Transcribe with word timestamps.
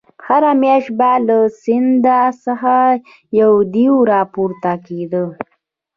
هره 0.25 0.51
میاشت 0.61 0.89
به 0.99 1.11
له 1.27 1.37
سمندر 1.61 2.29
څخه 2.45 2.75
یو 3.39 3.53
دېو 3.73 3.95
راپورته 4.11 4.71
کېدی. 4.85 5.23